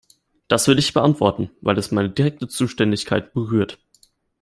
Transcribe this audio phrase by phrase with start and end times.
[0.47, 3.77] Das will ich beantworten, weil es meine direkte Zuständigkeit berührt.